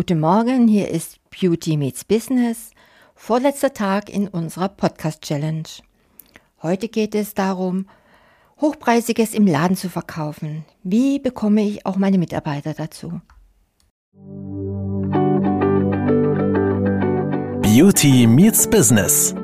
[0.00, 2.70] Guten Morgen, hier ist Beauty Meets Business,
[3.14, 5.68] vorletzter Tag in unserer Podcast Challenge.
[6.62, 7.84] Heute geht es darum,
[8.62, 10.64] Hochpreisiges im Laden zu verkaufen.
[10.82, 13.20] Wie bekomme ich auch meine Mitarbeiter dazu?
[17.60, 19.34] Beauty Meets Business.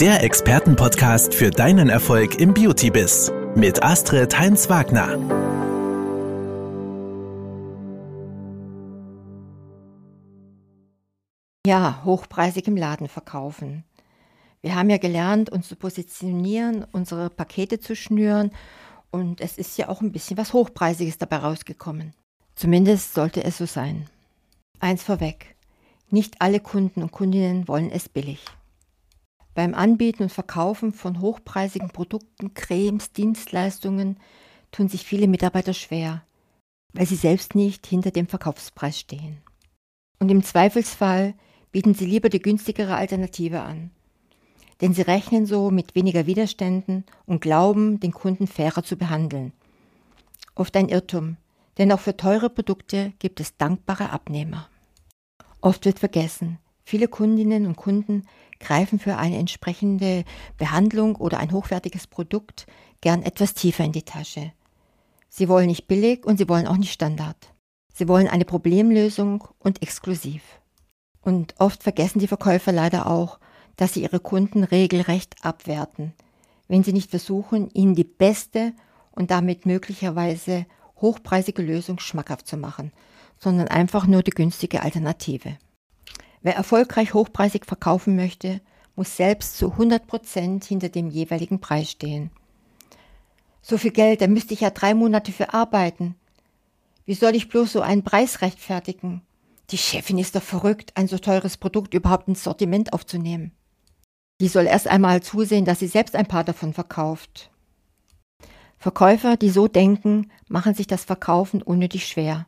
[0.00, 5.45] Der Expertenpodcast für deinen Erfolg im Beauty-Biz mit Astrid Heinz-Wagner.
[11.66, 13.82] Ja, hochpreisig im Laden verkaufen.
[14.60, 18.52] Wir haben ja gelernt, uns zu positionieren, unsere Pakete zu schnüren
[19.10, 22.14] und es ist ja auch ein bisschen was Hochpreisiges dabei rausgekommen.
[22.54, 24.08] Zumindest sollte es so sein.
[24.78, 25.56] Eins vorweg.
[26.08, 28.44] Nicht alle Kunden und Kundinnen wollen es billig.
[29.54, 34.20] Beim Anbieten und Verkaufen von hochpreisigen Produkten, Cremes, Dienstleistungen
[34.70, 36.22] tun sich viele Mitarbeiter schwer,
[36.92, 39.38] weil sie selbst nicht hinter dem Verkaufspreis stehen.
[40.20, 41.34] Und im Zweifelsfall
[41.76, 43.90] bieten sie lieber die günstigere Alternative an.
[44.80, 49.52] Denn sie rechnen so mit weniger Widerständen und glauben, den Kunden fairer zu behandeln.
[50.54, 51.36] Oft ein Irrtum,
[51.76, 54.70] denn auch für teure Produkte gibt es dankbare Abnehmer.
[55.60, 58.22] Oft wird vergessen, viele Kundinnen und Kunden
[58.58, 60.24] greifen für eine entsprechende
[60.56, 62.66] Behandlung oder ein hochwertiges Produkt
[63.02, 64.50] gern etwas tiefer in die Tasche.
[65.28, 67.52] Sie wollen nicht billig und sie wollen auch nicht Standard.
[67.92, 70.40] Sie wollen eine Problemlösung und exklusiv.
[71.26, 73.40] Und oft vergessen die Verkäufer leider auch,
[73.74, 76.12] dass sie ihre Kunden regelrecht abwerten,
[76.68, 78.72] wenn sie nicht versuchen, ihnen die beste
[79.10, 80.66] und damit möglicherweise
[81.00, 82.92] hochpreisige Lösung schmackhaft zu machen,
[83.40, 85.58] sondern einfach nur die günstige Alternative.
[86.42, 88.60] Wer erfolgreich hochpreisig verkaufen möchte,
[88.94, 92.30] muss selbst zu 100 Prozent hinter dem jeweiligen Preis stehen.
[93.62, 96.14] So viel Geld, da müsste ich ja drei Monate für arbeiten.
[97.04, 99.22] Wie soll ich bloß so einen Preis rechtfertigen?
[99.70, 103.52] Die Chefin ist doch verrückt, ein so teures Produkt überhaupt ins Sortiment aufzunehmen.
[104.40, 107.50] Die soll erst einmal zusehen, dass sie selbst ein paar davon verkauft.
[108.78, 112.46] Verkäufer, die so denken, machen sich das Verkaufen unnötig schwer.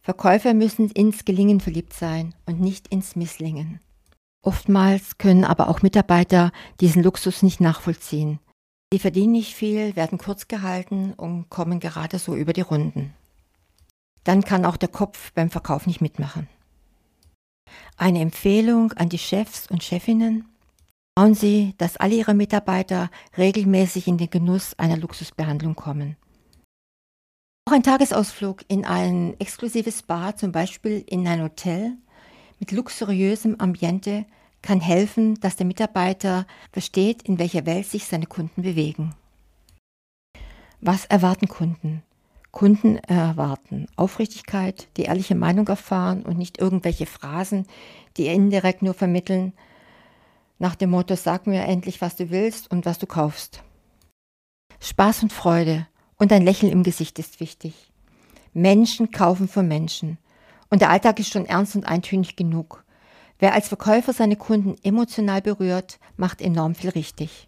[0.00, 3.80] Verkäufer müssen ins Gelingen verliebt sein und nicht ins Misslingen.
[4.42, 6.50] Oftmals können aber auch Mitarbeiter
[6.80, 8.40] diesen Luxus nicht nachvollziehen.
[8.90, 13.14] Sie verdienen nicht viel, werden kurz gehalten und kommen gerade so über die Runden
[14.28, 16.48] dann kann auch der Kopf beim Verkauf nicht mitmachen.
[17.96, 20.44] Eine Empfehlung an die Chefs und Chefinnen.
[21.18, 26.18] Schauen Sie, dass alle Ihre Mitarbeiter regelmäßig in den Genuss einer Luxusbehandlung kommen.
[27.64, 31.96] Auch ein Tagesausflug in ein exklusives Spa, zum Beispiel in ein Hotel
[32.60, 34.26] mit luxuriösem Ambiente,
[34.60, 39.14] kann helfen, dass der Mitarbeiter versteht, in welcher Welt sich seine Kunden bewegen.
[40.82, 42.02] Was erwarten Kunden?
[42.50, 47.66] Kunden erwarten Aufrichtigkeit, die ehrliche Meinung erfahren und nicht irgendwelche Phrasen,
[48.16, 49.52] die indirekt nur vermitteln,
[50.58, 53.62] nach dem Motto, sag mir endlich, was du willst und was du kaufst.
[54.80, 55.86] Spaß und Freude
[56.16, 57.92] und ein Lächeln im Gesicht ist wichtig.
[58.54, 60.18] Menschen kaufen von Menschen.
[60.70, 62.84] Und der Alltag ist schon ernst und eintönig genug.
[63.38, 67.47] Wer als Verkäufer seine Kunden emotional berührt, macht enorm viel richtig.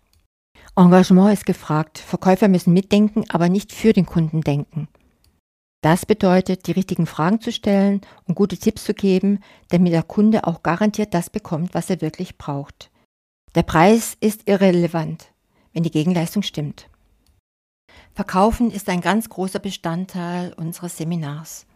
[0.76, 1.98] Engagement ist gefragt.
[1.98, 4.88] Verkäufer müssen mitdenken, aber nicht für den Kunden denken.
[5.82, 10.47] Das bedeutet, die richtigen Fragen zu stellen und gute Tipps zu geben, damit der Kunde
[10.47, 12.91] auch garantiert das bekommt, was er wirklich braucht.
[13.54, 15.32] Der Preis ist irrelevant,
[15.72, 16.88] wenn die Gegenleistung stimmt.
[18.15, 21.66] Verkaufen ist ein ganz großer Bestandteil unseres Seminars.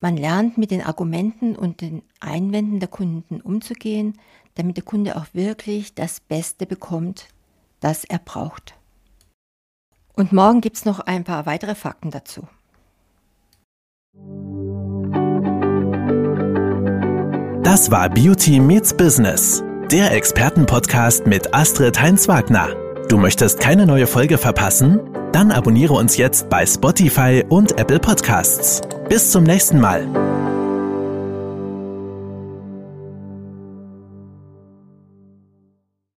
[0.00, 4.18] Man lernt mit den Argumenten und den Einwänden der Kunden umzugehen,
[4.54, 7.28] damit der Kunde auch wirklich das Beste bekommt,
[7.80, 8.74] das er braucht.
[10.14, 12.46] Und morgen gibt es noch ein paar weitere Fakten dazu.
[17.62, 22.68] Das war Beauty Meets Business, der Expertenpodcast mit Astrid Heinz-Wagner.
[23.08, 25.00] Du möchtest keine neue Folge verpassen?
[25.32, 28.80] Dann abonniere uns jetzt bei Spotify und Apple Podcasts.
[29.08, 30.29] Bis zum nächsten Mal.